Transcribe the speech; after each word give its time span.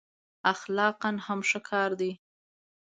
اخلاقأ 0.53 1.11
هم 1.25 1.39
ښه 1.49 1.59
کار 1.69 1.89
دی. 1.99 2.11